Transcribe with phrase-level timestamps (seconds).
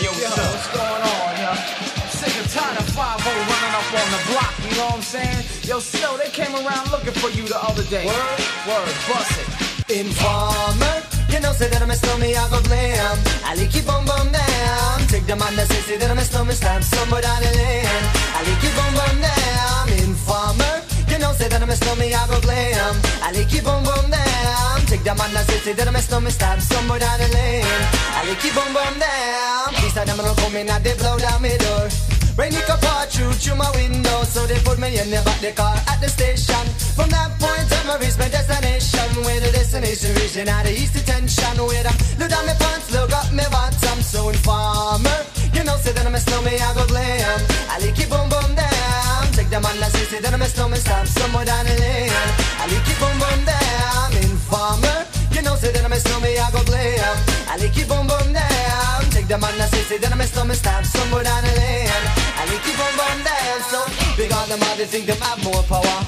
[0.00, 1.52] Hey, yo, Yo, what's going on, yo?
[1.52, 5.02] I'm sick and tired of 5 running up on the block, you know what I'm
[5.04, 5.44] saying?
[5.68, 8.08] Yo, Snow, they came around looking for you the other day.
[8.08, 8.40] Word?
[8.64, 10.00] Word, bust it.
[10.00, 13.18] Informer, you know, say that I'm a stormy, I go blam.
[13.44, 15.04] I like you boom boom down.
[15.12, 17.84] Take the man that say, say that I'm a stormy, stamp somewhere down the lane.
[17.84, 19.84] I like you boom boom down.
[20.00, 20.80] Informer,
[21.20, 22.96] know, say that I'm a stormy, I go blam.
[23.22, 24.80] I like you boom boom down.
[24.88, 27.64] Take the man that say, say that I'm a stormy, stamp somewhere down the lane.
[28.16, 29.68] I like you boom boom down.
[29.76, 31.86] Please I don't come in and they blow down my door.
[32.40, 35.38] Rain it come pour through through my window, so they put me in the back
[35.44, 36.64] the car at the station.
[36.96, 39.08] From that point on, I reached my destination.
[39.20, 41.60] Where the destination region had the east detention.
[41.60, 44.00] Where I look down my pants, look up my bottom.
[44.00, 45.20] So informer,
[45.52, 47.40] you know, say that I'm a snowman, I go glam.
[47.68, 48.69] I like it boom boom down.
[49.50, 52.14] Take the man that say, say that I'm a snowman, stop somewhere down the lane.
[52.62, 54.14] I like it boom boom down.
[54.22, 55.02] Informer,
[55.34, 57.18] you know, say that I'm a snowman, I go glam.
[57.50, 59.10] I like it boom boom down.
[59.10, 61.90] Take the man that say, say that I'm a snowman, stop somewhere down the lane.
[62.38, 63.58] I like boom boom down.
[63.66, 63.82] So
[64.14, 65.98] big on them, all they think them have more power.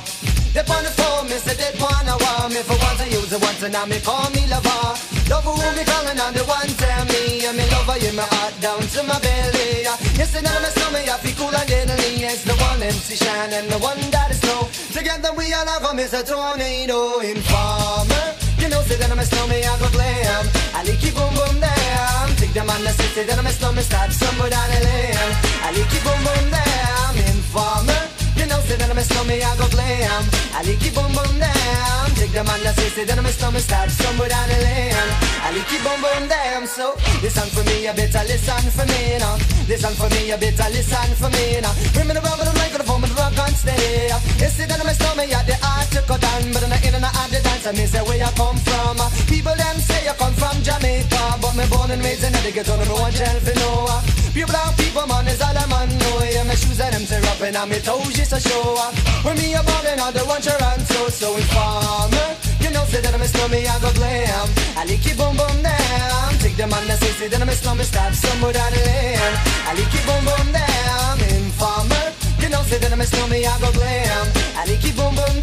[0.54, 3.42] They on the phone, me say they wanna want me for once I use it
[3.42, 5.11] once and now me call me lover.
[5.32, 8.52] Love who me calling on the one tell me and me lover in my heart
[8.60, 9.88] down to my belly.
[10.20, 12.20] Yes, and now me stomach I feel cool and deadly.
[12.20, 14.68] Yes, the one MC Shine and the one that is snow.
[14.92, 16.20] Together we all have a Mr.
[16.20, 18.26] Tornado Informer.
[18.60, 20.44] You know, say that I'm a snowman, I go glam.
[20.76, 22.28] I like it boom boom down.
[22.36, 25.32] Take them on the say that I'm a snowman, start somewhere down the lane.
[25.64, 27.12] I like it boom boom down.
[27.32, 28.21] Informer.
[28.52, 30.28] You know, say that I'm a snowman, I go glam.
[30.52, 32.04] I like it boom boom down.
[32.20, 34.68] Take on the say, say that I'm a snowman, start somewhere down the ah.
[34.68, 35.08] lane.
[35.40, 36.68] I like it boom boom down.
[36.68, 36.92] So
[37.24, 39.40] listen for me, you better listen for me now.
[39.64, 41.72] Listen for me, you better listen for me now.
[41.96, 44.12] Bring me the rubber, the microphone, the rock and stay.
[44.12, 46.84] You see that I'm a snowman, yeah, the art to cut down, but I'm not
[46.84, 47.64] in and out of the dance.
[47.72, 49.00] Me say where you come from.
[49.00, 49.08] Ah.
[49.32, 52.76] People them say you come from Jamaica, but me born and raised in the ghetto,
[52.84, 53.72] no one tell for no.
[54.32, 55.88] Pure brown people, man, is all I'm on.
[56.00, 56.24] know.
[56.24, 58.80] Yeah, my shoes and them tear up and my toes just a show.
[59.24, 62.28] When me a ballin', I don't want your answer, so informer.
[62.64, 64.48] You know, say that I'm a snowman, I go glam.
[64.80, 66.32] I like it boom boom down.
[66.40, 69.36] Take the man that say, say that I'm a snowman, stop somewhere down the lane.
[69.68, 71.20] I like it boom boom down.
[71.36, 72.06] Informer.
[72.40, 74.26] You know, say that I'm a snowman, I go glam.
[74.56, 75.41] I like it boom boom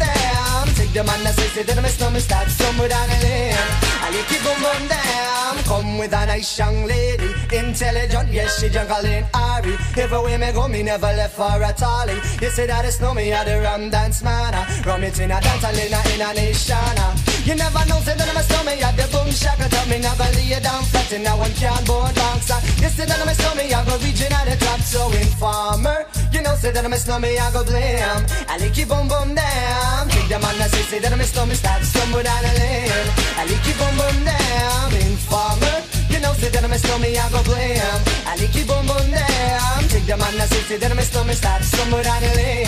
[0.92, 3.54] the man that say, say that I'm a snowman, start somewhere down the lane.
[4.02, 5.54] I like it boom boom down.
[5.64, 9.74] Come with a nice young lady, intelligent, yes, she jungling Ari.
[9.96, 12.18] Everywhere me go, me never left for a tally.
[12.42, 14.54] You say that it's no me, I the rum dance man.
[14.84, 17.30] Rum it in a dance, I in a, in a nation.
[17.46, 19.68] You never know, say that I'm a snowman, I the boom shaka.
[19.70, 22.50] Tell me never lay down flat in a one cardboard box.
[22.82, 26.06] You say that I'm a snowman, I go region at the top, so informer.
[26.32, 28.24] You know, say that I'm a snowman, I go blam.
[28.48, 30.08] I like it boom boom down.
[30.08, 33.08] Take the man that say, say that I'm a snowman, start stumble down the lane.
[33.36, 34.94] I like it boom boom down.
[34.94, 35.82] Informer.
[36.08, 37.98] You know, say that I'm a snowman, I go blam.
[38.30, 39.80] I like it boom boom down.
[39.90, 42.66] Take the man that say, say that I'm a snowman, start stumble down the lane.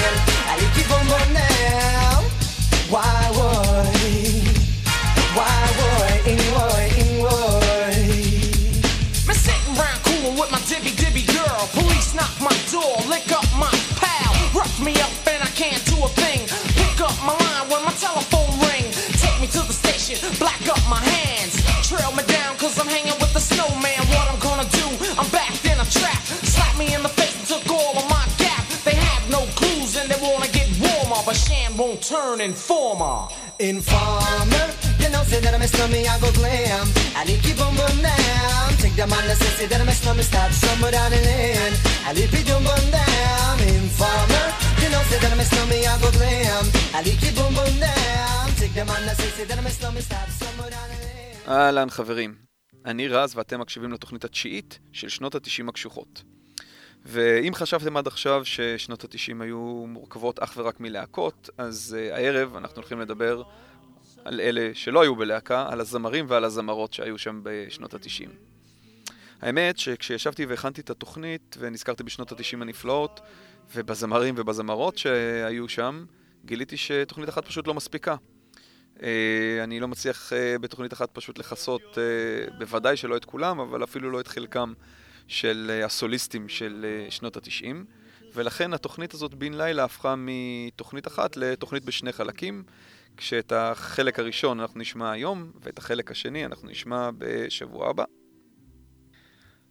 [0.50, 2.20] I like it boom boom down.
[2.90, 3.88] Why would?
[5.38, 5.54] Why
[6.26, 6.36] he?
[6.52, 6.74] Why
[7.24, 8.42] would he?
[9.26, 11.68] Me sitting round coolin' with my dibby dibby girl.
[11.72, 12.52] Police knock my
[13.12, 14.32] lick up my pal.
[14.56, 16.40] Rough me up and I can't do a thing.
[16.80, 18.88] Pick up my line when my telephone ring.
[19.20, 21.52] Take me to the station, black up my hands.
[21.84, 24.02] Trail me down cause I'm hanging with the snowman.
[24.14, 24.86] What I'm gonna do,
[25.20, 26.20] I'm backed in a trap.
[26.54, 28.64] Slap me in the face and took all of my gap.
[28.88, 31.20] They have no clues and they wanna get warmer.
[31.26, 33.28] But Shan won't turn informer.
[33.58, 34.40] Informer,
[35.02, 36.86] you know, say that I'm a snowman, I go glam.
[37.18, 38.68] I like it boom boom down.
[38.82, 41.74] Take the man that say, that I'm a snowman, start somewhere down the lane.
[42.08, 43.54] I like it boom boom down.
[43.74, 44.46] Informer,
[44.82, 46.64] you know, say that I'm a snowman, I go glam.
[46.96, 48.44] I like it boom boom down.
[48.60, 51.48] Take the man that say, that I'm a snowman, start somewhere down the lane.
[51.48, 52.34] אהלן חברים,
[52.86, 56.22] אני רז ואתם מקשיבים לתוכנית התשיעית של שנות התשעים הקשוחות.
[57.04, 62.76] ואם חשבתם עד עכשיו ששנות התשעים היו מורכבות אך ורק מלהקות, אז uh, הערב אנחנו
[62.76, 63.42] הולכים לדבר
[64.24, 68.30] על אלה שלא היו בלהקה, על הזמרים ועל הזמרות שהיו שם בשנות התשעים.
[69.40, 73.20] האמת שכשישבתי והכנתי את התוכנית ונזכרתי בשנות התשעים הנפלאות
[73.74, 76.04] ובזמרים ובזמרות שהיו שם,
[76.44, 78.16] גיליתי שתוכנית אחת פשוט לא מספיקה.
[78.96, 79.02] Uh,
[79.64, 84.10] אני לא מצליח uh, בתוכנית אחת פשוט לכסות, uh, בוודאי שלא את כולם, אבל אפילו
[84.10, 84.72] לא את חלקם
[85.28, 87.84] של הסוליסטים של שנות התשעים.
[88.34, 92.62] ולכן התוכנית הזאת בן לילה הפכה מתוכנית אחת לתוכנית בשני חלקים,
[93.17, 98.05] כשאת החלק הראשון אנחנו נשמע היום, ואת החלק השני אנחנו נשמע בשבוע הבא.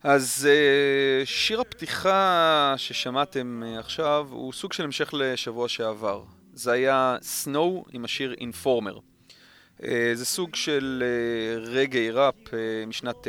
[0.03, 6.23] אז uh, שיר הפתיחה ששמעתם uh, עכשיו הוא סוג של המשך לשבוע שעבר.
[6.53, 8.99] זה היה סנואו עם השיר אינפורמר.
[9.83, 13.27] אה, זה סוג של אה, רגעי ראפ אה, משנת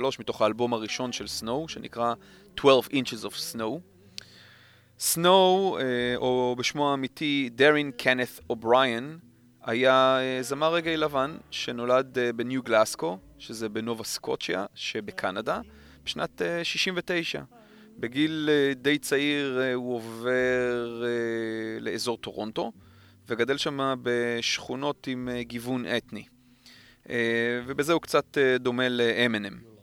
[0.00, 2.14] 92-93, מתוך האלבום הראשון של סנואו, שנקרא
[2.58, 3.93] 12 Inches of Snow.
[4.98, 5.78] סנואו,
[6.16, 9.18] או בשמו האמיתי דרין קנת אובריין,
[9.62, 15.60] היה זמר רגעי לבן שנולד בניו גלסקו, שזה בנובה סקוצ'יה שבקנדה,
[16.04, 17.42] בשנת 69.
[17.98, 21.02] בגיל די צעיר הוא עובר
[21.80, 22.72] לאזור טורונטו.
[23.28, 26.24] וגדל שם בשכונות עם אה, גיוון אתני.
[27.10, 29.73] אה, ובזה הוא קצת אה, דומה לאמנם.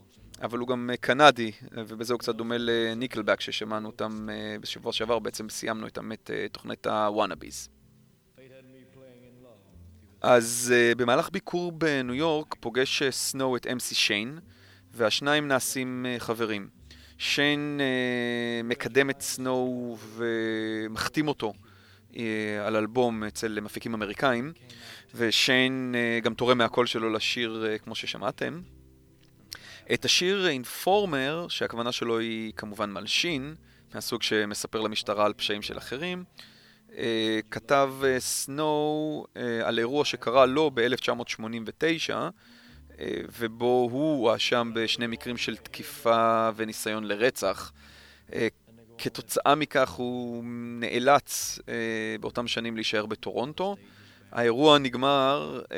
[0.41, 4.29] אבל הוא גם קנדי, ובזה הוא קצת דומה לניקלבק ששמענו אותם
[4.61, 7.69] בשבוע שעבר, בעצם סיימנו איתם את תוכנית הוואנאביז.
[10.21, 14.39] אז במהלך ביקור בניו יורק פוגש סנואו את אמסי שיין,
[14.93, 16.69] והשניים נעשים חברים.
[17.17, 17.81] שיין
[18.63, 21.53] מקדם את סנואו ומחתים אותו
[22.17, 24.53] אה, על אלבום אצל מפיקים אמריקאים,
[25.15, 28.61] ושיין אה, גם תורם מהקול שלו לשיר אה, כמו ששמעתם.
[29.93, 33.55] את השיר אינפורמר, שהכוונה שלו היא כמובן מלשין,
[33.93, 36.23] מהסוג שמספר למשטרה על פשעים של אחרים,
[37.51, 39.25] כתב סנואו
[39.63, 42.13] על אירוע שקרה לו ב-1989,
[43.39, 47.71] ובו הוא הואשם בשני מקרים של תקיפה וניסיון לרצח.
[48.97, 50.43] כתוצאה מכך הוא
[50.79, 51.73] נאלץ אה,
[52.19, 53.75] באותם שנים להישאר בטורונטו.
[54.31, 55.77] האירוע נגמר אה,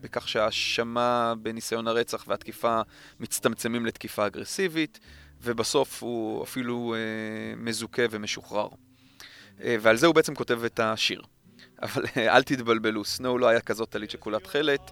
[0.00, 2.80] בכך שההאשמה בניסיון הרצח והתקיפה
[3.20, 5.00] מצטמצמים לתקיפה אגרסיבית,
[5.42, 8.68] ובסוף הוא אפילו אה, מזוכה ומשוחרר.
[9.62, 11.22] אה, ועל זה הוא בעצם כותב את השיר.
[11.82, 14.90] אבל אה, אל תתבלבלו, סנואו לא היה כזאת טלית שכולה תכלת.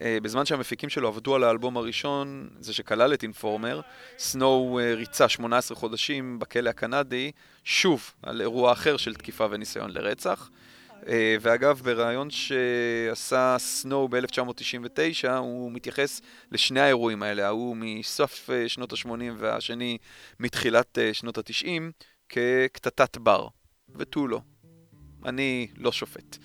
[0.00, 3.80] אה, בזמן שהמפיקים שלו עבדו על האלבום הראשון, זה שכלל את אינפורמר,
[4.18, 7.32] סנואו אה, ריצה 18 חודשים בכלא הקנדי,
[7.64, 10.50] שוב על אירוע אחר של תקיפה וניסיון לרצח.
[11.08, 16.20] אה, ואגב, בריאיון שעשה סנואו ב-1999, הוא מתייחס
[16.52, 19.98] לשני האירועים האלה, ההוא מסוף שנות ה-80 והשני
[20.40, 21.66] מתחילת שנות ה-90,
[22.28, 23.48] כקטטת בר,
[23.96, 24.40] ותו לא.
[25.24, 26.36] אני לא שופט.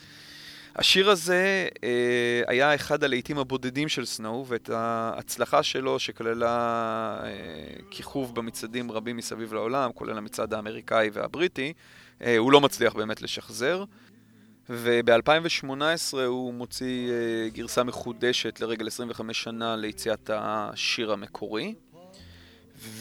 [0.76, 6.48] השיר הזה אה, היה אחד הלהיטים הבודדים של סנואו, ואת ההצלחה שלו, שכללה
[7.24, 7.30] אה,
[7.92, 11.74] כיכוב במצעדים רבים מסביב לעולם, כולל המצעד האמריקאי והבריטי,
[12.22, 13.84] אה, הוא לא מצליח באמת לשחזר.
[14.74, 21.74] וב-2018 הוא מוציא אה, גרסה מחודשת לרגל 25 שנה ליציאת השיר המקורי.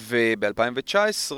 [0.06, 1.32] וב-2019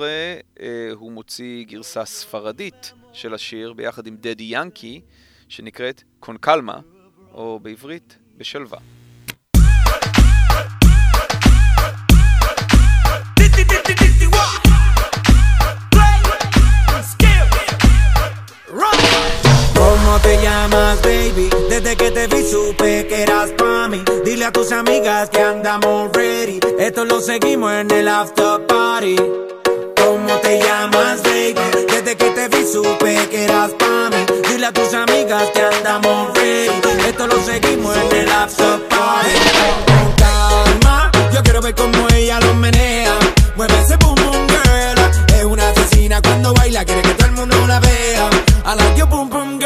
[0.60, 5.00] אה, הוא מוציא גרסה ספרדית של השיר ביחד עם דדי ינקי,
[5.48, 6.80] שנקראת קונקלמה,
[7.32, 8.78] או בעברית, בשלווה.
[20.52, 21.50] Llamas, baby?
[21.68, 24.02] Desde que te vi supe que eras pa' mí.
[24.24, 26.60] Dile a tus amigas que andamos ready.
[26.78, 29.16] Esto lo seguimos en el after party.
[29.96, 31.64] ¿Cómo te llamas, baby?
[31.92, 34.20] Desde que te vi supe que eras pa' mí.
[34.48, 37.08] Dile a tus amigas que andamos ready.
[37.08, 39.36] Esto lo seguimos en el after party.
[39.88, 43.14] Con calma, yo quiero ver cómo ella lo menea.
[43.56, 44.98] Mueve ese boom boom girl.
[45.38, 48.30] Es una asesina cuando baila, quiere que todo el mundo la vea.
[48.64, 49.61] I like your boom boom girl.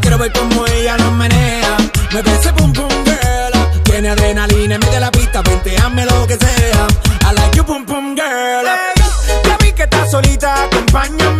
[0.00, 1.76] Quiero ver cómo ella lo menea.
[2.12, 3.82] Mueve ese boom boom girl.
[3.84, 6.86] Tiene adrenalina en medio de la pista, venteame lo que sea.
[7.30, 8.66] I like your boom boom girl.
[9.44, 11.37] ya vi que estás solita, acompáñame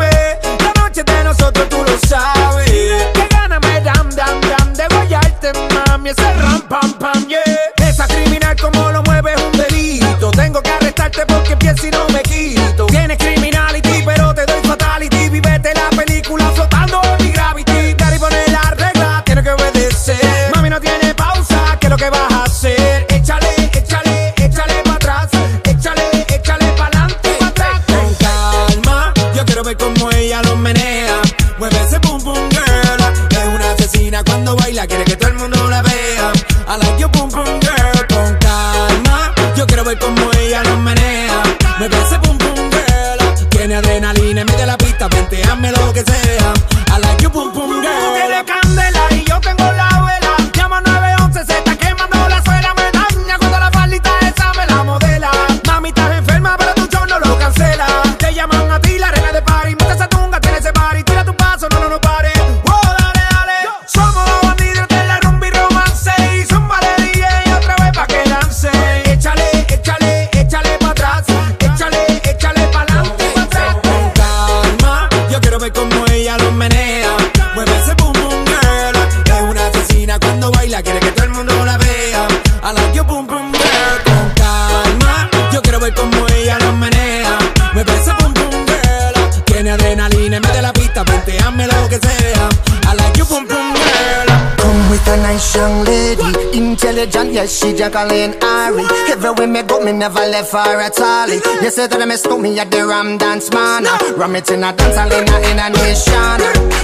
[97.39, 98.85] yes, she Jacqueline Ari.
[99.11, 101.31] Everywhere me go, me never left for at all.
[101.63, 103.85] You say that I miss me at the Ram Dance Man.
[104.19, 106.39] Ram it in a dance, hall in a, nation.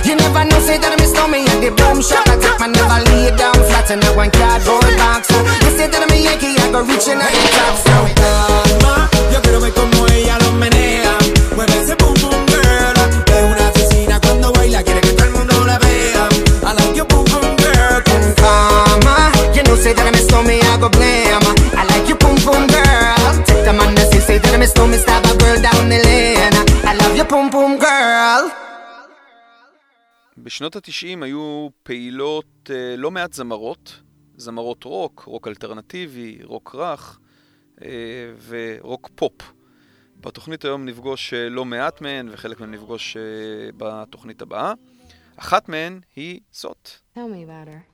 [0.07, 2.27] You never know, say that I miss me at the boom shop.
[2.31, 5.27] I take my never lay down flat in a one cardboard box.
[5.65, 7.75] You say that I'm a Yankee, I go reaching out the top.
[7.83, 8.95] So, Calma,
[9.33, 10.94] yo quiero ver cómo ella lo menea.
[24.65, 26.57] I miss me, stab a girl down the lane.
[26.91, 28.51] I love you, boom boom girl.
[30.39, 34.01] בשנות התשעים היו פעילות אה, לא מעט זמרות,
[34.37, 37.19] זמרות רוק, רוק אלטרנטיבי, רוק רך
[37.83, 37.89] אה,
[38.47, 39.53] ורוק פופ.
[40.21, 43.23] בתוכנית היום נפגוש אה, לא מעט מהן וחלק מהן נפגוש אה,
[43.77, 44.73] בתוכנית הבאה.
[45.37, 46.91] אחת מהן היא זאת.
[47.15, 47.94] Tell me about her.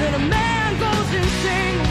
[0.00, 1.89] that a man goes insane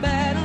[0.00, 0.43] battle.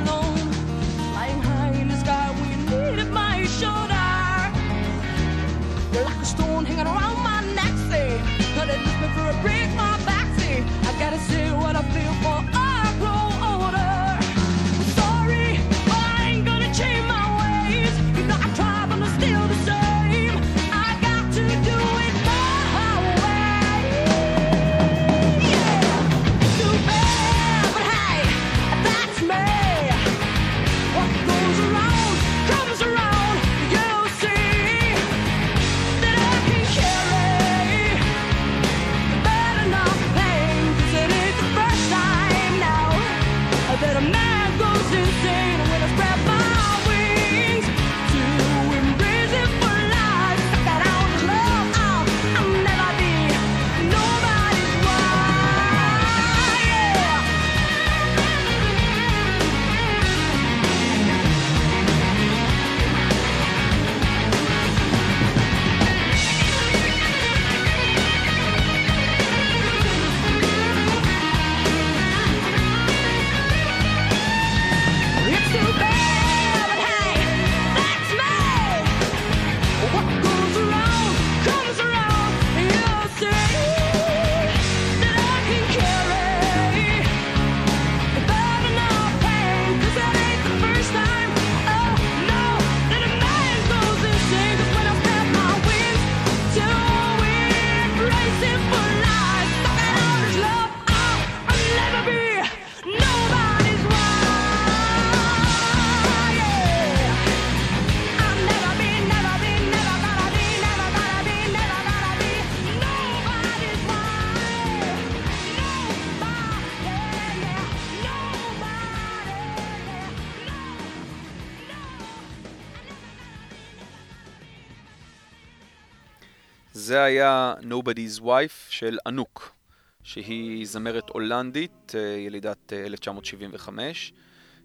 [127.79, 129.55] Nobody's Wife של אנוק,
[130.03, 134.13] שהיא זמרת הולנדית, אה, ילידת אה, 1975.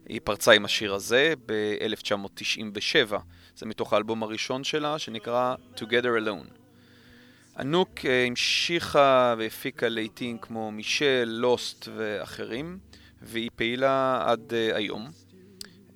[0.09, 3.14] היא פרצה עם השיר הזה ב-1997.
[3.56, 6.64] זה מתוך האלבום הראשון שלה, שנקרא Together Alone.
[7.59, 12.78] אנוק אה, המשיכה והפיקה לעיתים כמו מישל, לוסט ואחרים,
[13.23, 15.11] והיא פעילה עד אה, היום.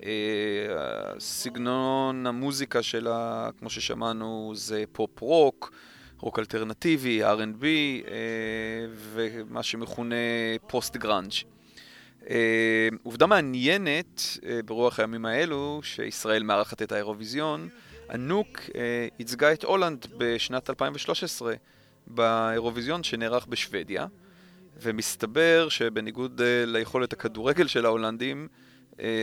[0.03, 5.19] אה, סגנון המוזיקה שלה, כמו ששמענו, זה פופ
[6.21, 8.15] רוק, אלטרנטיבי, R&B, אה,
[8.93, 10.15] ומה שמכונה
[10.67, 11.31] פוסט גראנג'.
[12.29, 17.69] אה, עובדה מעניינת אה, ברוח הימים האלו, שישראל מארחת את האירוויזיון,
[18.13, 18.59] אנוק
[19.19, 21.53] ייצגה את הולנד בשנת 2013
[22.07, 24.05] באירוויזיון שנערך בשוודיה,
[24.81, 28.47] ומסתבר שבניגוד ליכולת הכדורגל של ההולנדים,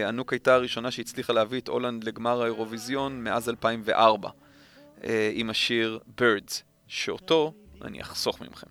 [0.08, 4.30] אנוק הייתה הראשונה שהצליחה להביא את הולנד לגמר האירוויזיון מאז 2004,
[5.04, 7.52] אה, עם השיר Birds, שאותו
[7.83, 8.66] אני אחסוך ממכם.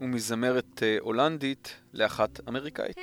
[0.00, 2.98] ומזמרת אה, הולנדית לאחת אמריקאית.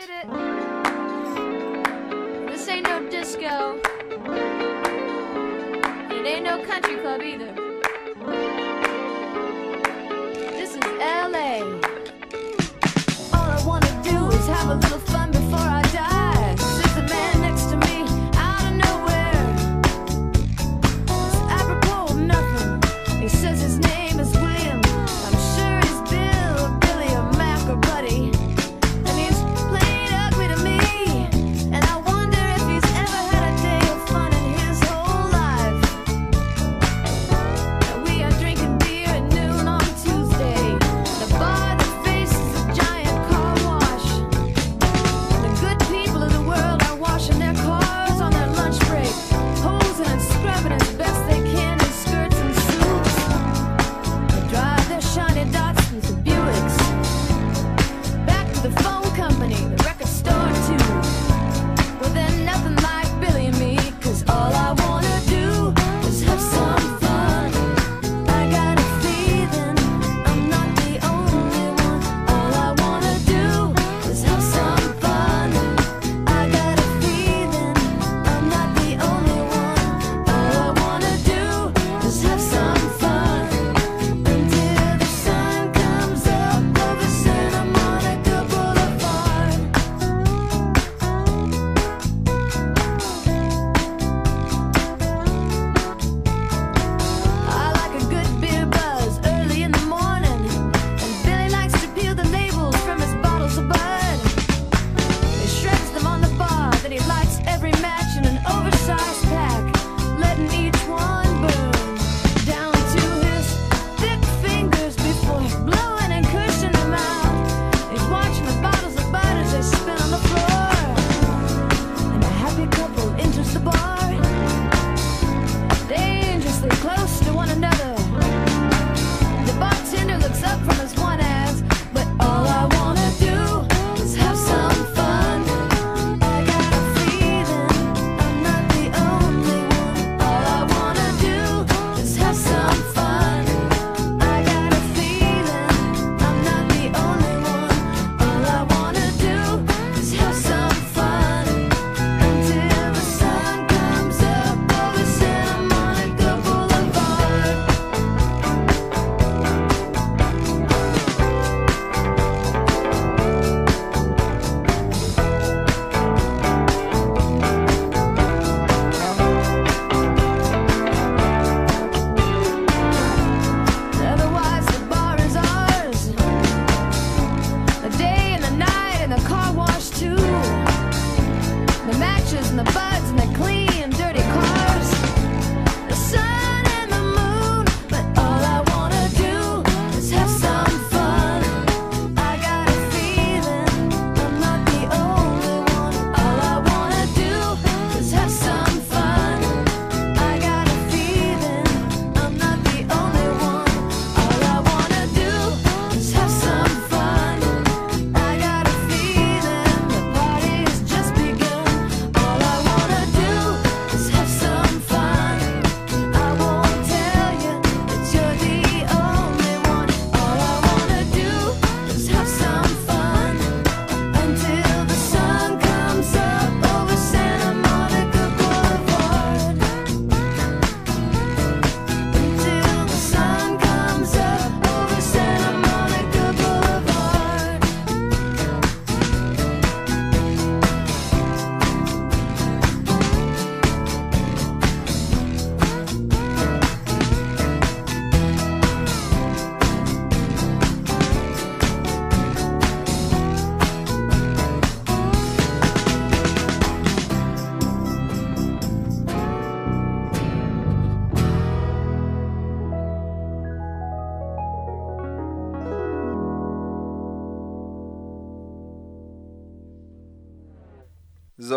[14.62, 15.10] Have a little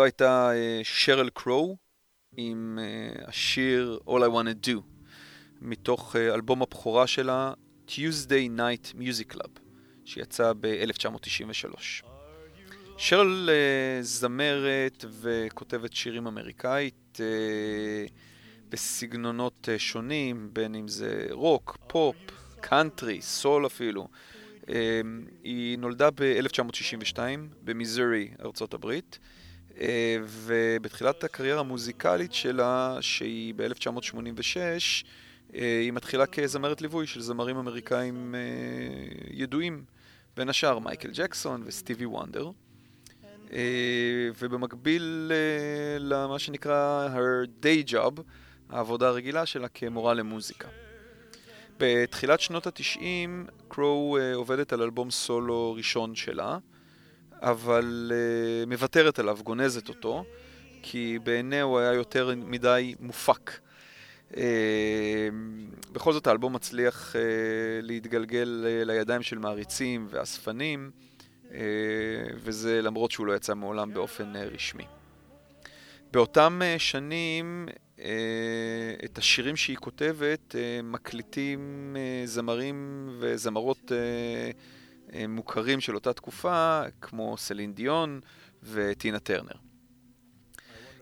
[0.05, 1.77] הייתה אה, שרל קרו
[2.37, 4.81] עם אה, השיר All I Want to Do,
[5.61, 7.53] מתוך אה, אלבום הבכורה שלה,
[7.87, 9.59] Tuesday Night Music Club,
[10.05, 12.05] שיצא ב-1993.
[12.97, 13.49] שרל
[14.01, 17.19] זמרת וכותבת שירים אמריקאית
[18.69, 22.15] בסגנונות שונים, בין אם זה רוק, פופ,
[22.61, 24.07] קאנטרי, סול אפילו.
[25.43, 27.17] היא נולדה ב-1962
[27.63, 29.19] במיזורי, ארצות הברית,
[30.23, 34.57] ובתחילת הקריירה המוזיקלית שלה, שהיא ב-1986,
[35.55, 38.39] אה, היא מתחילה כזמרת ליווי של זמרים אמריקאים אה,
[39.31, 39.83] ידועים,
[40.37, 42.51] בין השאר מייקל ג'קסון וסטיבי וונדר.
[43.53, 48.21] אה, ובמקביל אה, למה שנקרא her day job,
[48.69, 50.67] העבודה הרגילה שלה כמורה למוזיקה.
[51.79, 56.57] בתחילת שנות התשעים, קרו אה, עובדת על אלבום סולו ראשון שלה,
[57.41, 60.25] אבל אה, מוותרת עליו, גונזת אותו,
[60.81, 63.51] כי בעיניה הוא היה יותר מדי מופק.
[64.37, 65.29] אה,
[65.91, 67.21] בכל זאת האלבום מצליח אה,
[67.81, 70.91] להתגלגל אה, לידיים של מעריצים ואספנים,
[71.53, 71.59] אה,
[72.35, 74.85] וזה למרות שהוא לא יצא מעולם באופן אה, רשמי.
[76.11, 77.67] באותם אה, שנים,
[77.99, 84.51] אה, את השירים שהיא כותבת אה, מקליטים אה, זמרים וזמרות אה,
[85.27, 88.19] מוכרים של אותה תקופה, כמו סלין דיון
[88.63, 89.65] וטינה טרנר.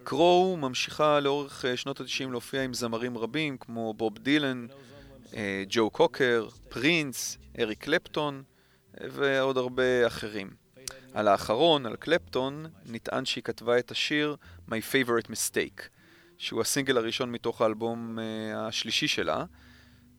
[0.03, 4.67] קרו ממשיכה לאורך אה, שנות ה-90 להופיע עם זמרים רבים כמו בוב דילן,
[5.35, 8.43] אה, ג'ו קוקר, פרינס, אריק קלפטון
[9.01, 10.63] אה, ועוד הרבה אחרים.
[11.13, 14.35] על האחרון, על קלפטון, נטען שהיא כתבה את השיר
[14.69, 15.81] My Favorite Mistake,
[16.37, 18.19] שהוא הסינגל הראשון מתוך האלבום
[18.55, 19.45] השלישי שלה,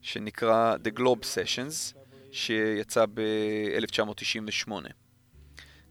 [0.01, 1.97] שנקרא The Globe Sessions,
[2.35, 4.71] שיצא ב-1998.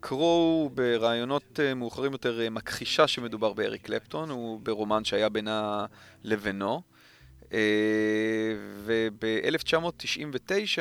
[0.01, 5.87] קרו ברעיונות uh, מאוחרים יותר uh, מכחישה שמדובר באריק קלפטון, הוא ברומן שהיה בינה
[6.25, 6.83] לבינו.
[7.43, 7.45] Uh,
[8.85, 10.81] וב-1999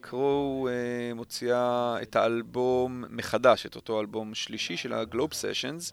[0.00, 0.68] קרו
[1.14, 5.92] מוציאה את האלבום מחדש, את אותו אלבום שלישי של הגלוב סשנס,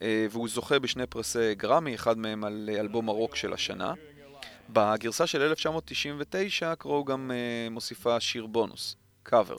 [0.00, 3.94] והוא זוכה בשני פרסי גרמי, אחד מהם על אלבום הרוק של השנה.
[4.70, 9.56] בגרסה של 1999 קרו גם uh, מוסיפה שיר בונוס, קאבר.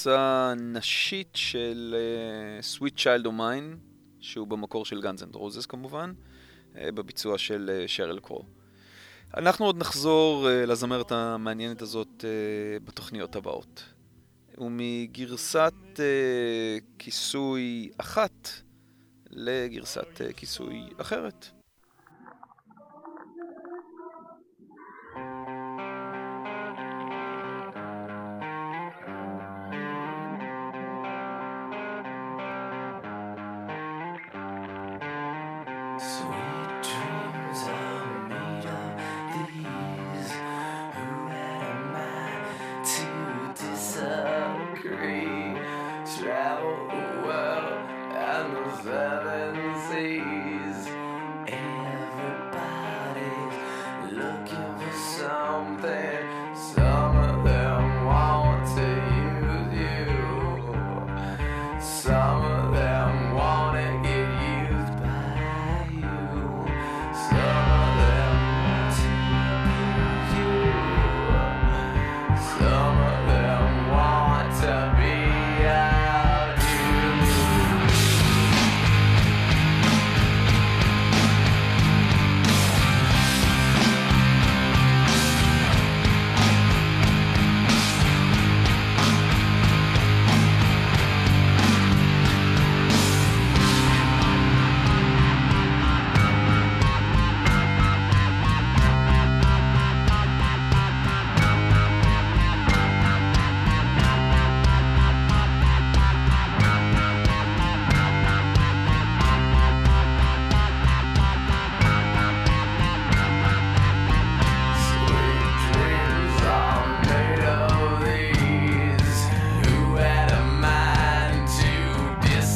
[0.00, 3.76] גרסה נשית של uh, Sweet Child of Mine,
[4.20, 6.12] שהוא במקור של Guns N' Roses כמובן,
[6.74, 8.44] uh, בביצוע של uh, שרל קרו.
[9.36, 12.24] אנחנו עוד נחזור uh, לזמרת המעניינת הזאת uh,
[12.84, 13.84] בתוכניות הבאות.
[14.58, 16.00] ומגרסת uh,
[16.98, 18.48] כיסוי אחת
[19.30, 21.59] לגרסת uh, כיסוי אחרת.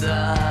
[0.04, 0.43] inside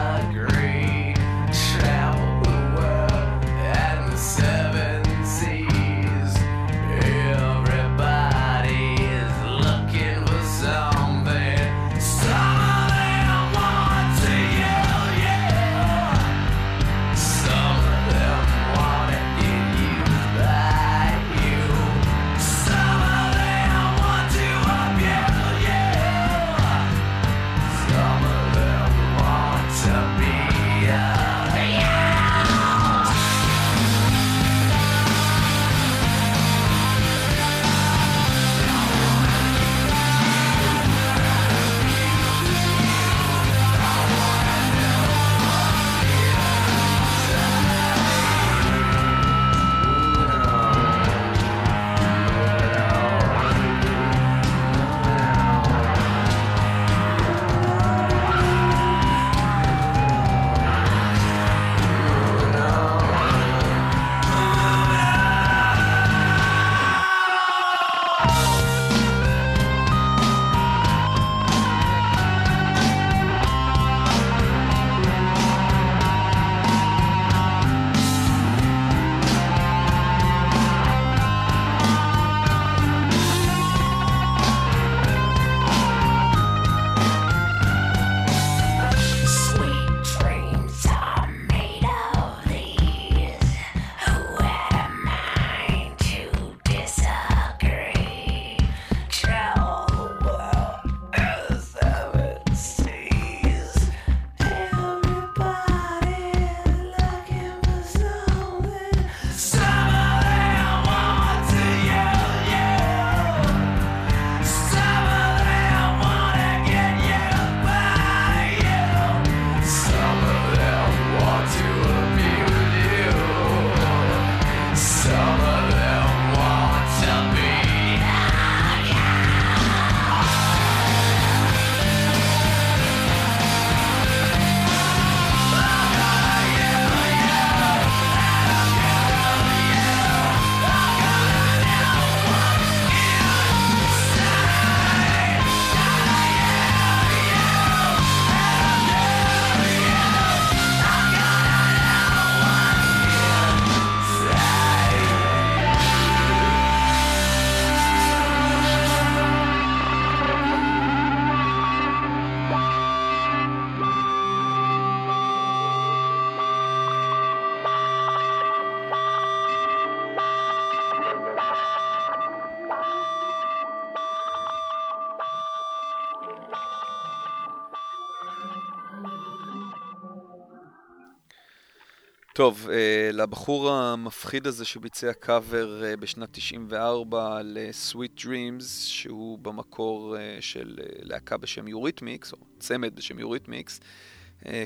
[182.36, 190.38] טוב, אה, לבחור המפחיד הזה שביצע קאבר אה, בשנת 94 ל-Sweet Dreams, שהוא במקור אה,
[190.40, 193.80] של להקה בשם יוריתמיקס, או צמד בשם יוריתמיקס,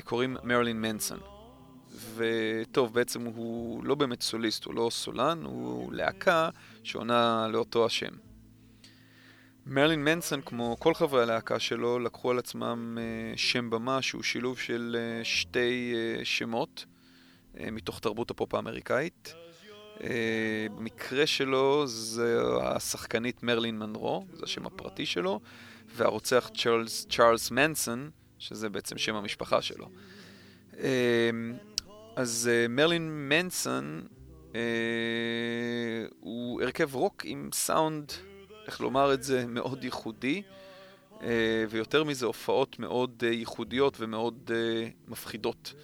[0.04, 1.18] קוראים מרלין מנסון.
[2.14, 6.50] וטוב, בעצם הוא לא באמת סוליסט, הוא לא סולן, הוא להקה
[6.82, 8.12] שעונה לאותו השם.
[9.66, 12.98] מרלין מנסון, כמו כל חברי הלהקה שלו, לקחו על עצמם
[13.36, 16.86] שם במה שהוא שילוב של שתי שמות
[17.72, 19.34] מתוך תרבות הפופ האמריקאית.
[20.02, 25.40] אה, במקרה שלו זה השחקנית מרלין מנרו, זה השם הפרטי שלו,
[25.96, 26.50] והרוצח
[27.08, 29.88] צ'ארלס, מנסון, שזה בעצם שם המשפחה שלו.
[30.78, 31.30] אה,
[32.16, 34.06] אז אה, מרלין מנסון
[34.54, 34.60] אה,
[36.20, 38.12] הוא הרכב רוק עם סאונד,
[38.66, 40.42] איך לומר את זה, מאוד ייחודי,
[41.22, 45.74] אה, ויותר מזה הופעות מאוד אה, ייחודיות ומאוד אה, מפחידות.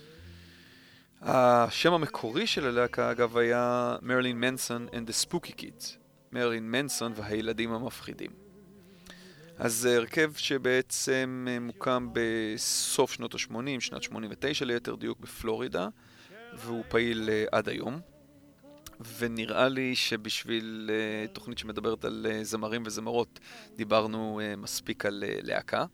[1.26, 5.84] השם המקורי של הלהקה אגב היה מרלין מנסון and the Spooky Kids,
[6.32, 8.30] מרלין מנסון והילדים המפחידים.
[9.58, 15.88] אז זה הרכב שבעצם אה, מוקם בסוף שנות ה-80, שנת 89 ליתר דיוק בפלורידה,
[16.54, 18.00] והוא פעיל אה, עד היום.
[19.18, 23.40] ונראה לי שבשביל אה, תוכנית שמדברת על אה, זמרים וזמרות,
[23.76, 25.84] דיברנו אה, מספיק על אה, להקה.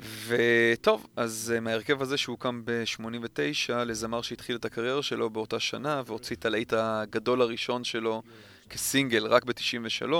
[0.00, 6.36] וטוב, אז אה, מההרכב הזה שהוקם ב-89 לזמר שהתחיל את הקריירה שלו באותה שנה והוציא
[6.36, 8.22] את הלהיט הגדול הראשון שלו
[8.70, 10.12] כסינגל רק ב-93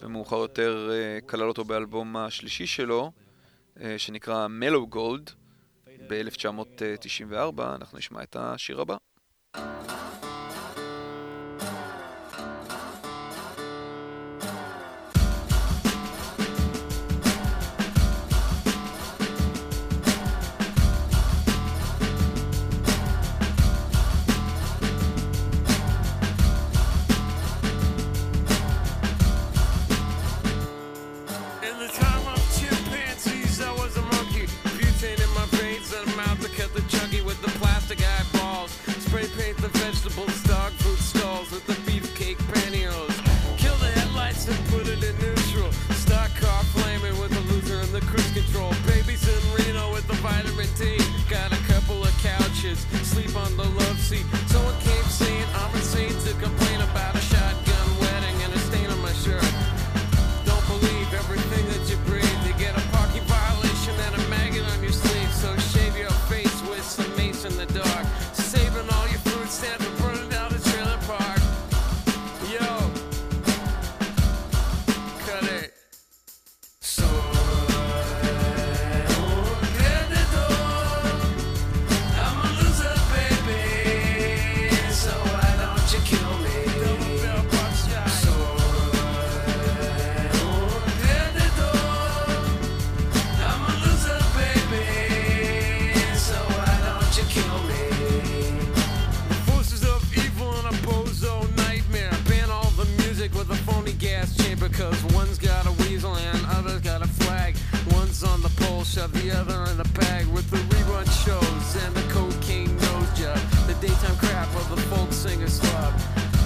[0.00, 3.12] ומאוחר יותר אה, כלל אותו באלבום השלישי שלו
[3.80, 5.30] אה, שנקרא מלו גולד
[6.08, 8.96] ב-1994, אנחנו נשמע את השיר הבא.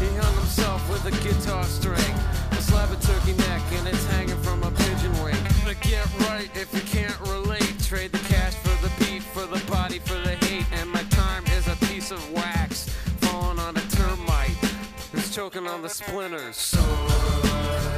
[0.00, 2.14] He hung himself with a guitar string.
[2.52, 5.36] A slab of turkey neck and it's hanging from a pigeon wing.
[5.66, 7.78] To get right if you can't relate.
[7.82, 10.66] Trade the cash for the beat, for the body, for the hate.
[10.72, 12.88] And my time is a piece of wax
[13.20, 14.56] falling on a termite.
[15.12, 16.56] It's choking on the splinters.
[16.56, 17.93] So.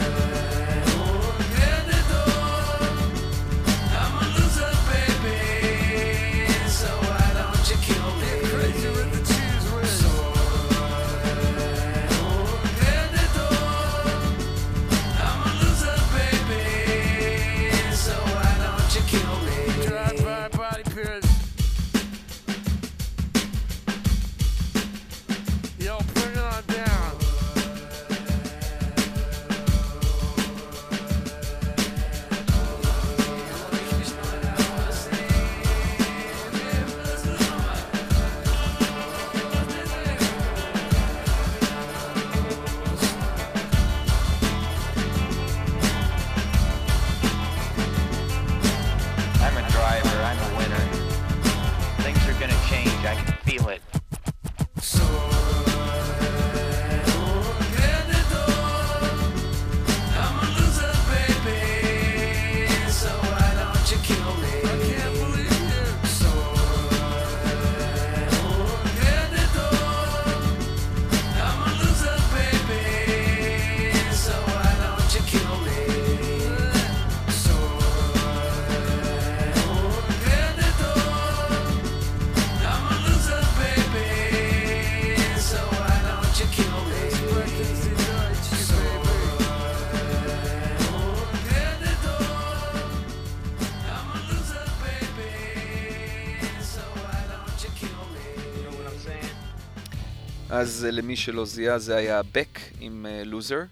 [100.58, 103.62] אז אה, למי שלא זיהה, זה היה בק עם לוזר.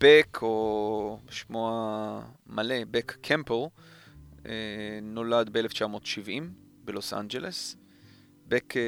[0.00, 1.70] בק, או שמו
[2.46, 3.54] המלא, בק קמפל,
[4.46, 4.52] אה,
[5.02, 6.42] נולד ב-1970
[6.84, 7.76] בלוס אנג'לס.
[8.48, 8.82] בק אה,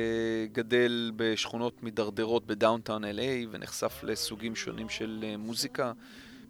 [0.53, 5.93] גדל בשכונות מידרדרות בדאונטאון LA ונחשף לסוגים שונים של אה, מוזיקה,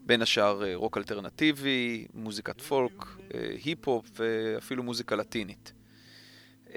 [0.06, 3.04] בין השאר אה, רוק אלטרנטיבי, מוזיקת פולק,
[3.34, 5.72] אה, היפ-הופ ואפילו מוזיקה לטינית.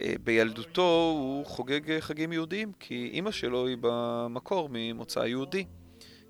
[0.02, 5.66] אה, בילדותו הוא חוגג אה, חגים יהודיים, כי אימא שלו היא במקור ממוצא יהודי.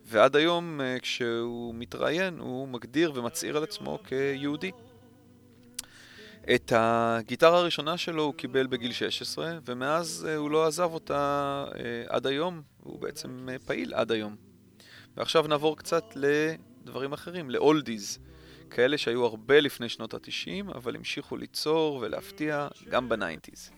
[0.06, 4.72] ועד היום, אה, כשהוא מתראיין, הוא מגדיר ומצהיר על עצמו כיהודי.
[6.56, 11.66] את הגיטרה הראשונה שלו הוא קיבל בגיל 16, ומאז הוא לא עזב אותה
[12.08, 14.36] עד היום, הוא בעצם פעיל עד היום.
[15.18, 18.20] ועכשיו נעבור קצת לדברים אחרים, ל oldies,
[18.70, 23.72] כאלה שהיו הרבה לפני שנות ה-90, אבל המשיכו ליצור ולהפתיע גם ב nineties.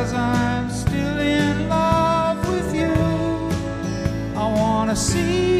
[0.00, 2.90] Cause I'm still in love with you.
[4.34, 5.59] I wanna see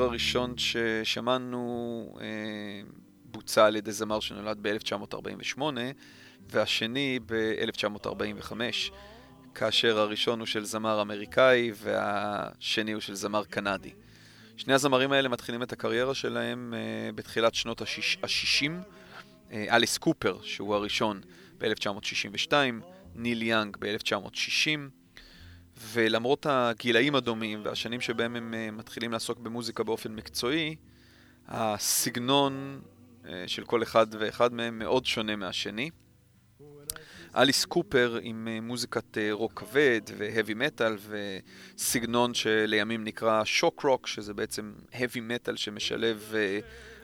[0.00, 2.26] השיר הראשון ששמענו אה,
[3.24, 5.62] בוצע על ידי זמר שנולד ב-1948,
[6.50, 8.52] והשני ב-1945,
[9.54, 13.90] כאשר הראשון הוא של זמר אמריקאי והשני הוא של זמר קנדי.
[14.56, 18.70] שני הזמרים האלה מתחילים את הקריירה שלהם אה, בתחילת שנות ה-60.
[19.52, 21.20] אה, אליס קופר, שהוא הראשון
[21.58, 22.52] ב-1962,
[23.14, 24.99] ניל יאנג ב-1960,
[25.80, 30.76] ולמרות הגילאים הדומים והשנים שבהם הם אה, מתחילים לעסוק במוזיקה באופן מקצועי,
[31.48, 32.80] הסגנון
[33.28, 35.90] אה, של כל אחד ואחד מהם מאוד שונה מהשני.
[37.36, 40.96] אליס קופר עם אה, מוזיקת רוק כבד והאבי מטאל
[41.76, 46.34] וסגנון שלימים נקרא שוק רוק, שזה בעצם האבי מטאל שמשלב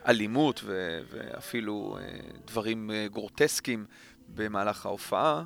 [0.09, 1.99] אלימות ואפילו
[2.47, 3.87] דברים גרוטסקים
[4.29, 5.45] במהלך ההופעה.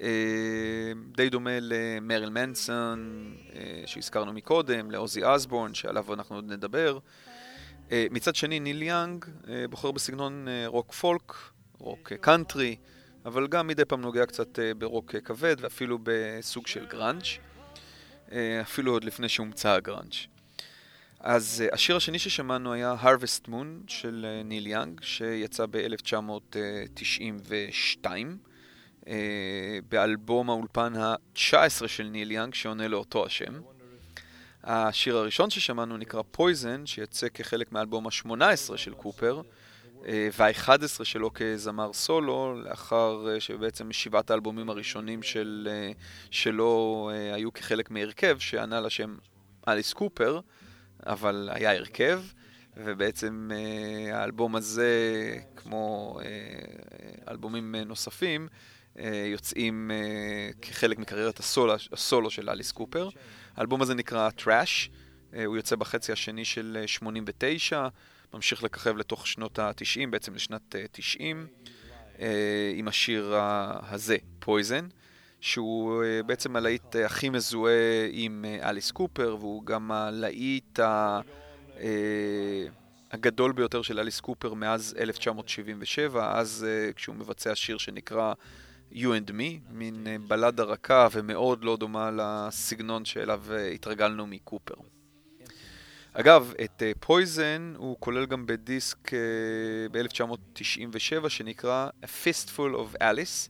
[0.00, 6.98] אה, די דומה למרילין מנסון, אה, שהזכרנו מקודם, לאוזי אוסבורן, שעליו אנחנו עוד נדבר.
[7.92, 9.24] אה, מצד שני, ניל יאנג
[9.70, 11.32] בוחר בסגנון רוק פולק,
[11.78, 12.76] רוק קאנטרי,
[13.24, 17.26] אבל גם מדי פעם נוגע קצת ברוק כבד ואפילו בסוג של גראנג',
[18.62, 20.26] אפילו עוד לפני שהומצא הגראנג'.
[21.20, 26.56] אז השיר השני ששמענו היה Harvest Moon של ניל יאנג, שיצא ב-1992,
[28.06, 28.22] אה,
[29.88, 33.52] באלבום האולפן ה-19 של ניל יאנג, שעונה לאותו השם.
[34.64, 39.40] השיר הראשון ששמענו נקרא Poison, שיצא כחלק מהאלבום ה-18 של קופר,
[40.06, 45.92] אה, וה-11 שלו כזמר סולו, לאחר אה, שבעצם שבעת האלבומים הראשונים של, אה,
[46.30, 49.16] שלו אה, היו כחלק מהרכב שענה לשם
[49.68, 50.40] אליס קופר,
[51.06, 52.22] אבל היה הרכב,
[52.76, 54.90] ובעצם אה, האלבום הזה,
[55.56, 58.73] כמו אה, אלבומים אה, נוספים, אה,
[59.32, 63.08] יוצאים אה, כחלק מקריירת הסולו, הסולו של אליס קופר.
[63.56, 64.88] האלבום הזה נקרא Trash,
[65.34, 67.88] אה, הוא יוצא בחצי השני של אה, 89,
[68.34, 71.46] ממשיך לככב לתוך שנות ה-90, בעצם לשנת אה, 90,
[72.20, 73.34] אה, עם השיר
[73.88, 74.84] הזה, Poison,
[75.40, 81.20] שהוא אה, בעצם הלהיט אה, הכי מזוהה עם אה, אליס קופר, והוא גם הלהיט ה...
[81.80, 82.66] אה,
[83.12, 88.32] הגדול ביותר של אליס קופר מאז 1977, אז אה, כשהוא מבצע שיר שנקרא
[88.94, 94.74] You and Me, מין אה, בלדה רכה ומאוד לא דומה לסגנון שאליו אה, התרגלנו מקופר.
[96.12, 99.10] אגב, את Poison הוא כולל גם בדיסק
[99.92, 103.48] ב-1997 שנקרא A Fistful of Alice,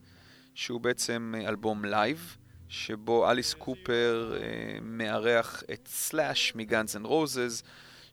[0.55, 2.37] שהוא בעצם אה, אלבום לייב,
[2.69, 7.63] שבו אליס קופר אה, מארח את סלאש מ Guns N' Roses,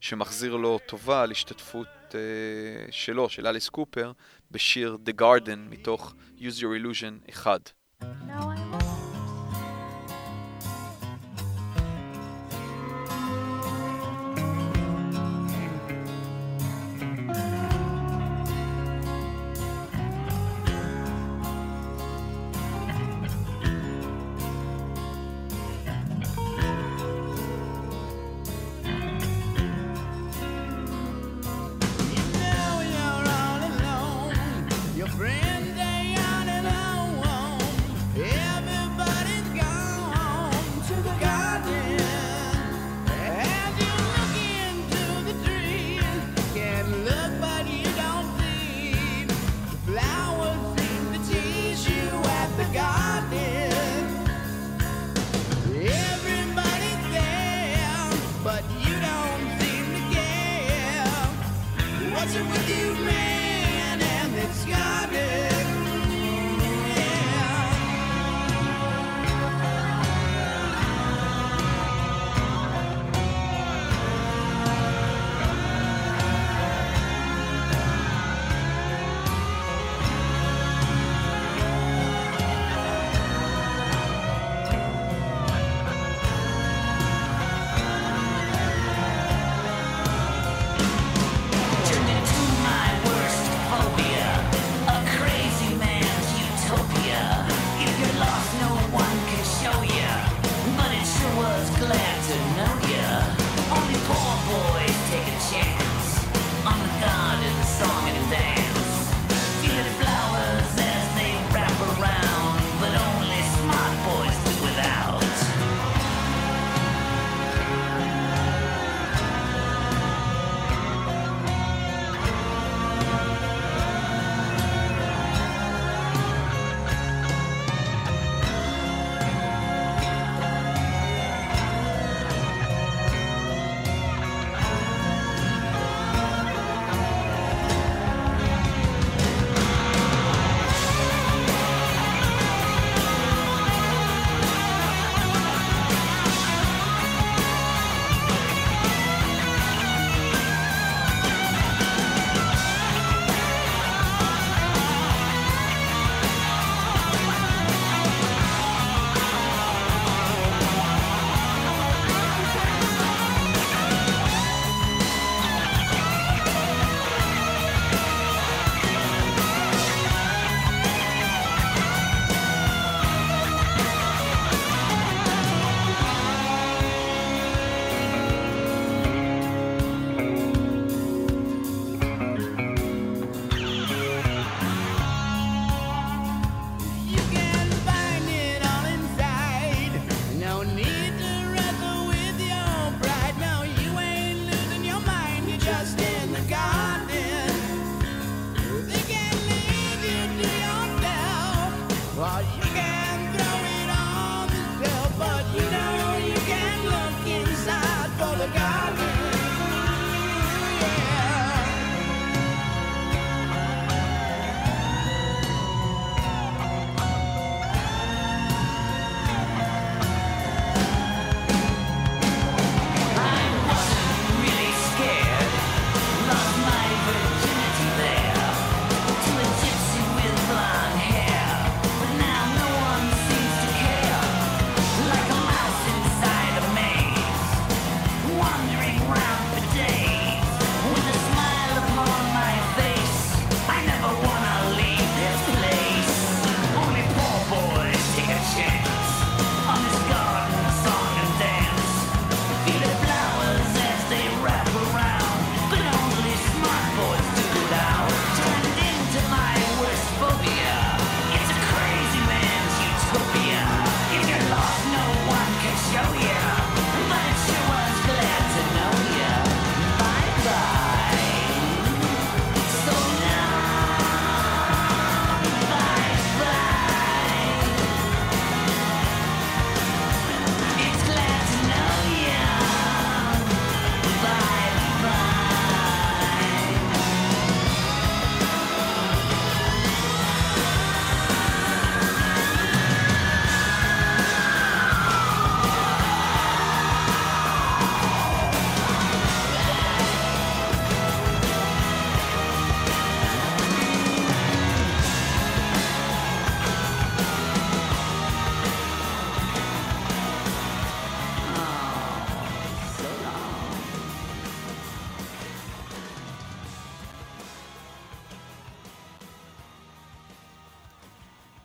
[0.01, 4.13] שמחזיר לו טובה על השתתפות אה, שלו, של אליס קופר,
[4.52, 7.74] בשיר The Garden מתוך Use Your Illusion 1.
[8.02, 9.01] Now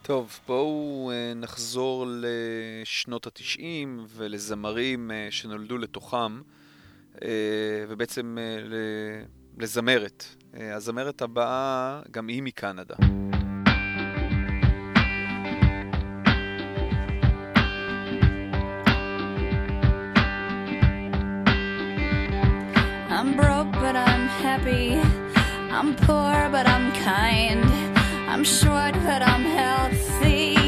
[0.07, 6.41] טוב, בואו אה, נחזור לשנות התשעים ולזמרים אה, שנולדו לתוכם,
[7.23, 7.29] אה,
[7.89, 8.37] ובעצם
[9.57, 10.25] לזמרת.
[10.53, 12.95] הזמרת הבאה, גם היא מקנדה.
[23.09, 24.87] I'm broke but I'm happy.
[25.77, 27.76] I'm poor but I'm kind.
[28.37, 30.66] I'm short, but I'm healthy.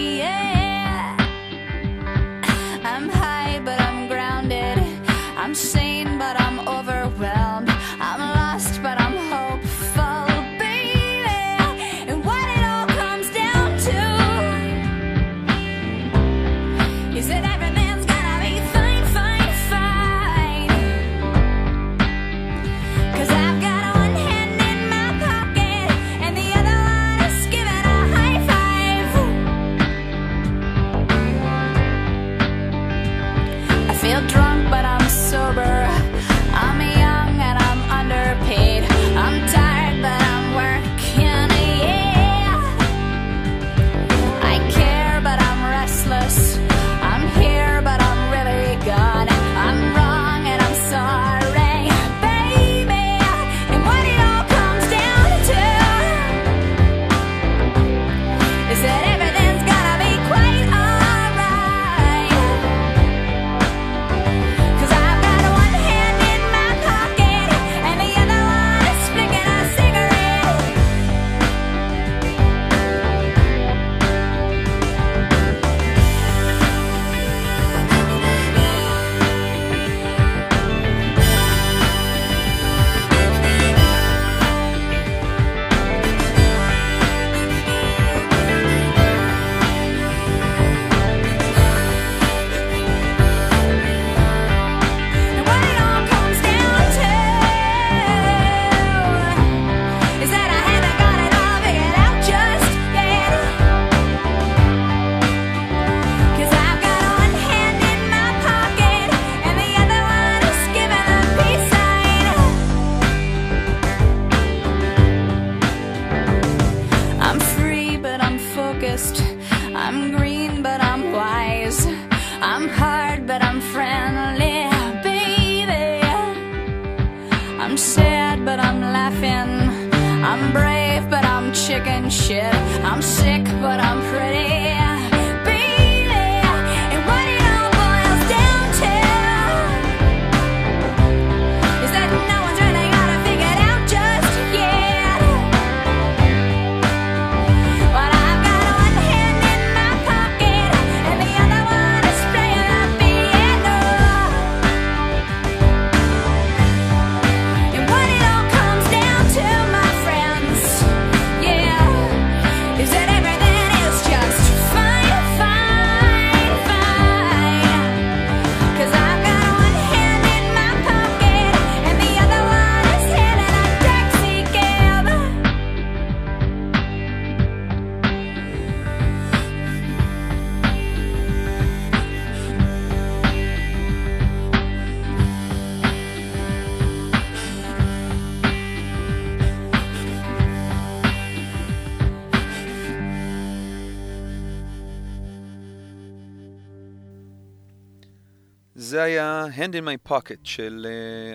[198.82, 200.88] זה היה Hand in my pocket של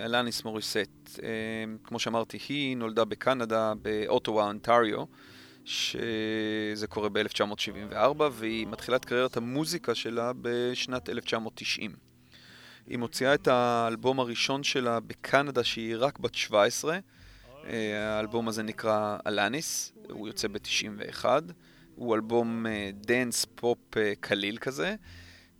[0.05, 0.76] אלאניס אה, מוריסט.
[1.16, 1.20] אה,
[1.84, 5.05] כמו שאמרתי, היא נולדה בקנדה, באוטווה, אונטריו,
[5.64, 11.97] שזה קורה ב-1974, והיא מתחילה את קריירת המוזיקה שלה בשנת 1990.
[12.86, 16.97] היא מוציאה את האלבום הראשון שלה בקנדה, שהיא רק בת 17.
[16.97, 17.01] אה,
[17.66, 21.24] אה, האלבום הזה נקרא אלאניס, הוא יוצא ב-91.
[21.95, 24.95] הוא אלבום אה, dance pop אה, קליל כזה.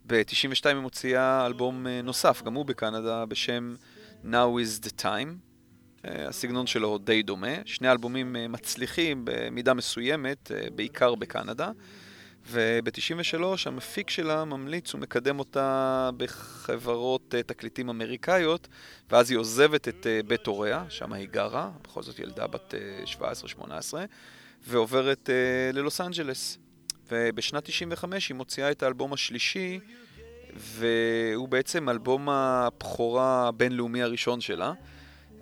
[0.07, 3.75] ב-92 היא מוציאה אלבום אה, נוסף, גם הוא בקנדה, בשם
[4.23, 5.29] Now is the Time.
[6.07, 7.55] אה, הסגנון שלו די דומה.
[7.65, 11.71] שני אלבומים אה, מצליחים במידה מסוימת, בעיקר בקנדה.
[12.51, 18.67] וב-93 המפיק שלה ממליץ ומקדם אותה בחברות תקליטים אמריקאיות,
[19.09, 22.73] ואז היא עוזבת את בית הוריה, שם היא גרה, בכל זאת ילדה בת
[23.55, 23.93] 17-18,
[24.67, 25.29] ועוברת
[25.73, 26.57] ללוס אנג'לס.
[27.11, 29.79] ובשנת 95' היא מוציאה את האלבום השלישי,
[30.55, 34.73] והוא בעצם אלבום הבכורה הבינלאומי הראשון שלה.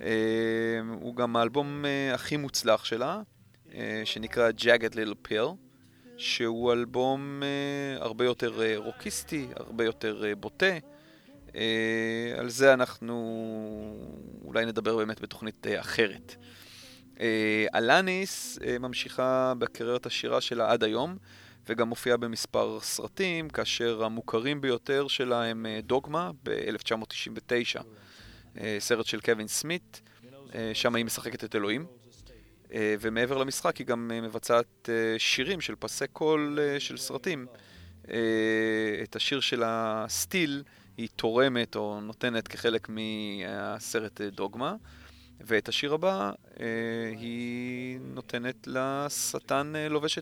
[0.02, 3.22] אה, הוא גם האלבום אה, הכי מוצלח שלה,
[3.74, 5.56] אה, שנקרא Jagged Little Pill,
[6.18, 7.44] שהוא אלבום
[8.00, 10.78] הרבה יותר רוקיסטי, הרבה יותר בוטה.
[12.38, 13.16] על זה אנחנו
[14.46, 16.36] אולי נדבר באמת בתוכנית אחרת.
[17.76, 21.18] אלניס ממשיכה בקריירת השירה שלה עד היום.
[21.68, 27.82] וגם מופיעה במספר סרטים, כאשר המוכרים ביותר שלה הם אה, דוגמה ב-1999,
[28.58, 30.02] אה, סרט של קווין סמית,
[30.56, 31.86] אה, שם היא משחקת את אלוהים.
[32.76, 37.46] ומעבר למשחק היא גם מבצעת שירים של פסי קול של סרטים.
[39.04, 40.64] את השיר של הסטיל
[40.98, 44.76] היא תורמת או נותנת כחלק מהסרט דוגמה,
[45.40, 46.32] ואת השיר הבא
[47.18, 50.18] היא נותנת לשטן אה, לובש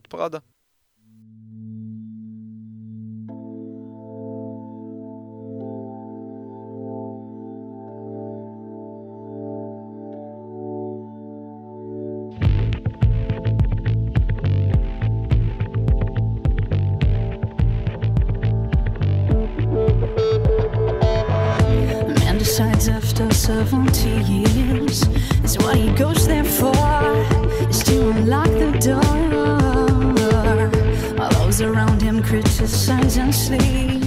[23.72, 25.08] 70 years.
[25.46, 26.76] Is what he goes there for.
[27.70, 30.70] Is to unlock the door.
[31.18, 34.01] While those around him criticize and sleep.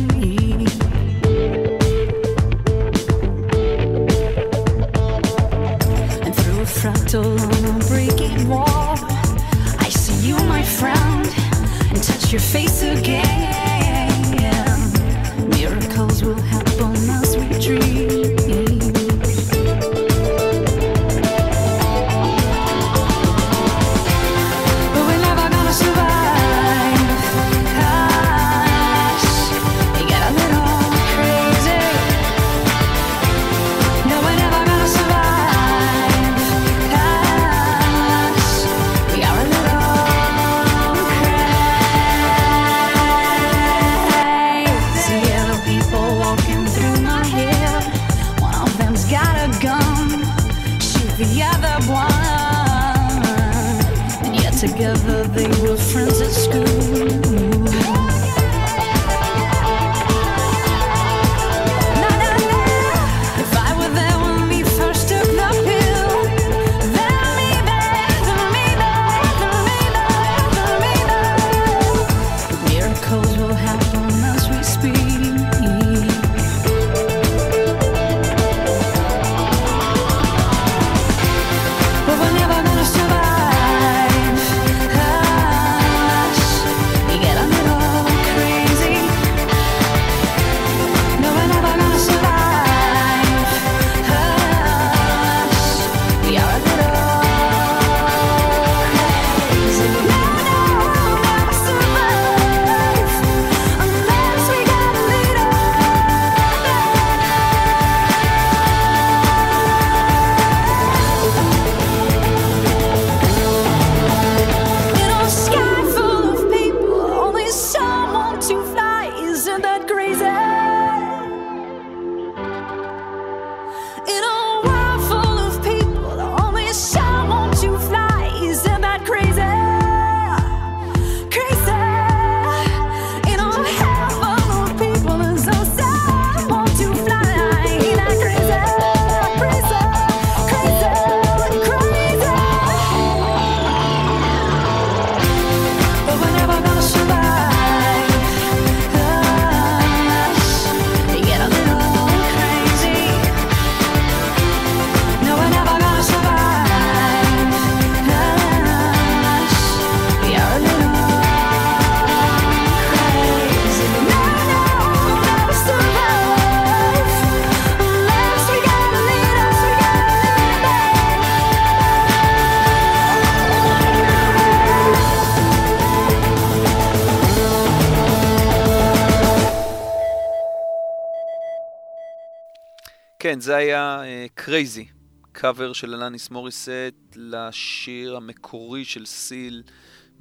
[183.35, 184.03] כן, זה היה
[184.34, 184.86] Crazy,
[185.32, 186.70] קאבר של אלניס מוריסט
[187.16, 189.62] לשיר המקורי של סיל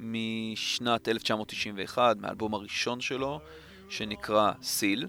[0.00, 3.40] משנת 1991, מהאלבום הראשון שלו,
[3.88, 5.06] שנקרא סיל.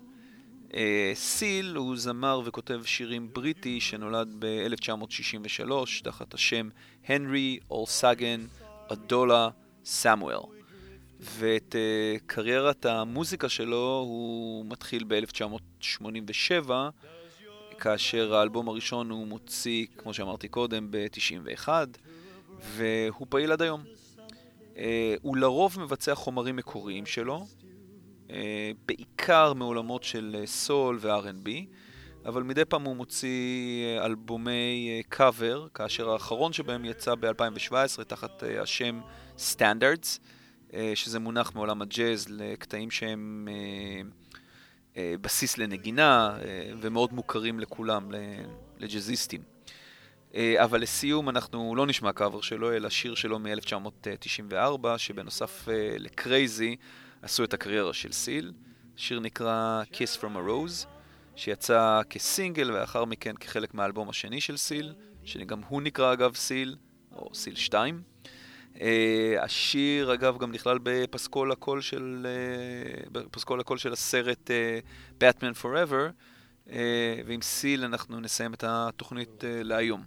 [0.74, 5.72] אה, סיל הוא זמר וכותב שירים בריטי שנולד ב-1963
[6.04, 6.70] תחת השם
[7.08, 8.42] הנרי אולוסגון
[8.88, 9.50] אדאולה
[9.86, 10.40] סמואל.
[11.20, 16.70] ואת אה, קריירת המוזיקה שלו הוא מתחיל ב-1987,
[17.80, 21.70] כאשר האלבום הראשון הוא מוציא, כמו שאמרתי קודם, ב-91,
[22.60, 23.84] והוא פעיל עד היום.
[24.78, 27.46] אה, הוא לרוב מבצע חומרים מקוריים שלו,
[28.32, 31.50] אה, בעיקר מעולמות של אה, סול ו-R&B,
[32.26, 39.02] אבל מדי פעם הוא מוציא אלבומי קאבר, כאשר האחרון שבהם יצא ב-2017 תחת אה, השם
[39.38, 40.20] Standards,
[40.74, 44.10] אה, שזה מונח מעולם הג'אז לקטעים שהם אה,
[44.98, 48.12] בסיס לנגינה אה, ומאוד מוכרים לכולם,
[48.80, 49.42] לג'אזיסטים.
[50.36, 56.12] אה, אבל לסיום אנחנו לא נשמע קאבר שלו, אלא שיר שלו מ-1994, שבנוסף אה, ל
[56.12, 56.76] Crazy
[57.22, 58.54] עשו את הקריירה של סיל.
[58.96, 60.88] שיר נקרא Kiss From a Rose,
[61.36, 64.94] שיצא כסינגל ולאחר מכן כחלק מהאלבום השני של סיל,
[65.24, 66.76] שגם הוא נקרא אגב סיל,
[67.16, 68.02] או סיל 2.
[68.76, 68.80] אה,
[69.40, 72.28] השיר אגב גם נכלל בפסקול הקול של,
[73.06, 76.12] uh, בפסקול הקול של הסרט uh, Batman Forever,
[76.68, 76.72] uh,
[77.26, 80.04] ועם סיל אנחנו נסיים את התוכנית uh, להיום.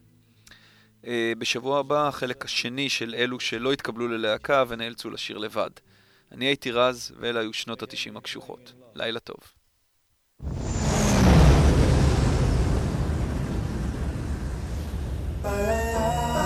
[1.02, 1.06] Uh,
[1.38, 5.70] בשבוע הבא החלק השני של אלו שלא התקבלו ללהקה ונאלצו לשיר לבד.
[6.32, 8.72] אני הייתי רז, ואלה היו שנות התשעים הקשוחות.
[8.94, 9.38] לילה טוב.
[15.44, 16.37] There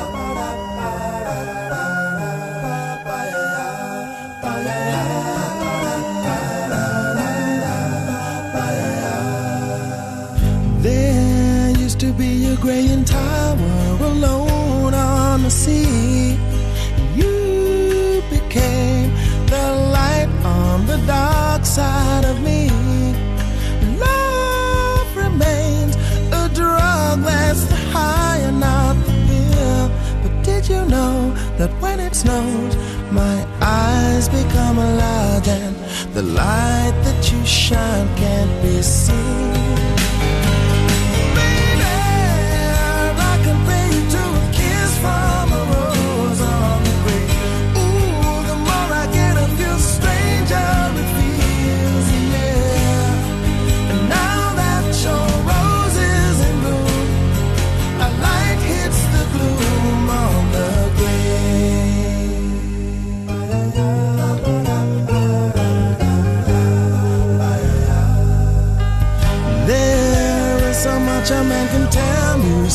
[12.22, 16.38] be a gray graying tower alone on the sea.
[17.20, 19.08] You became
[19.52, 19.66] the
[19.96, 22.60] light on the dark side of me.
[24.06, 25.94] Love remains
[26.40, 29.84] a drug that's the high and not the pill.
[30.22, 31.16] But did you know
[31.58, 32.74] that when it snows,
[33.20, 35.74] my eyes become large and
[36.16, 39.61] the light that you shine can't be seen?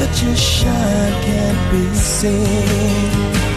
[0.00, 3.47] that you shine can't be seen?